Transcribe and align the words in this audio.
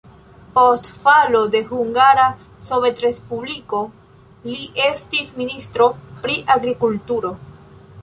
Post 0.53 0.87
falo 1.03 1.41
de 1.55 1.61
Hungara 1.73 2.25
Sovetrespubliko 2.71 3.83
li 4.49 4.59
estis 4.89 5.33
ministro 5.45 5.93
pri 6.25 6.43
agrikulturo. 6.59 7.37